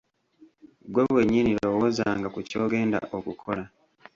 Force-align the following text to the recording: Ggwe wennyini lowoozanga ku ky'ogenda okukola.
Ggwe 0.87 1.03
wennyini 1.15 1.51
lowoozanga 1.63 2.27
ku 2.35 2.39
ky'ogenda 2.49 2.99
okukola. 3.17 3.63